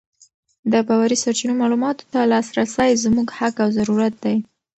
د 0.71 0.73
باوري 0.87 1.17
سرچینو 1.23 1.53
معلوماتو 1.61 2.03
ته 2.11 2.19
لاسرسی 2.31 2.91
زموږ 3.03 3.27
حق 3.37 3.55
او 3.63 3.69
ضرورت 3.77 4.13
دی. 4.23 4.35